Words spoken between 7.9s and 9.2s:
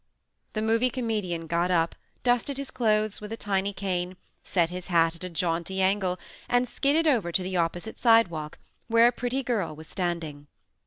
sidewalk where a